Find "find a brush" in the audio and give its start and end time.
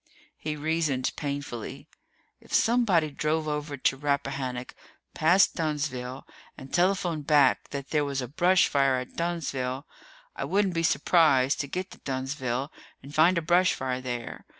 13.13-13.75